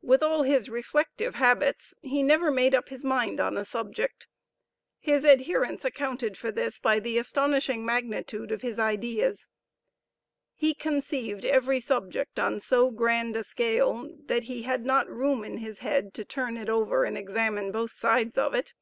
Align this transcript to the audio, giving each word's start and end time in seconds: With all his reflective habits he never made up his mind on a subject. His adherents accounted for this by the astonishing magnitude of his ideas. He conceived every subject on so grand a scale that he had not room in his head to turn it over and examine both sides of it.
With 0.00 0.22
all 0.22 0.42
his 0.42 0.70
reflective 0.70 1.34
habits 1.34 1.94
he 2.00 2.22
never 2.22 2.50
made 2.50 2.74
up 2.74 2.88
his 2.88 3.04
mind 3.04 3.40
on 3.40 3.58
a 3.58 3.64
subject. 3.66 4.26
His 4.98 5.22
adherents 5.22 5.84
accounted 5.84 6.38
for 6.38 6.50
this 6.50 6.78
by 6.78 6.98
the 6.98 7.18
astonishing 7.18 7.84
magnitude 7.84 8.52
of 8.52 8.62
his 8.62 8.78
ideas. 8.78 9.48
He 10.54 10.72
conceived 10.72 11.44
every 11.44 11.78
subject 11.78 12.38
on 12.38 12.58
so 12.58 12.90
grand 12.90 13.36
a 13.36 13.44
scale 13.44 14.08
that 14.28 14.44
he 14.44 14.62
had 14.62 14.86
not 14.86 15.10
room 15.10 15.44
in 15.44 15.58
his 15.58 15.80
head 15.80 16.14
to 16.14 16.24
turn 16.24 16.56
it 16.56 16.70
over 16.70 17.04
and 17.04 17.18
examine 17.18 17.70
both 17.70 17.92
sides 17.92 18.38
of 18.38 18.54
it. 18.54 18.72